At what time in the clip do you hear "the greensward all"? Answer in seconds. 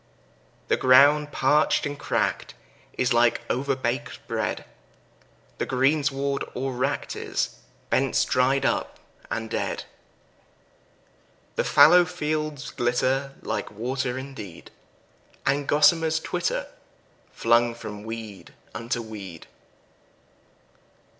5.59-6.71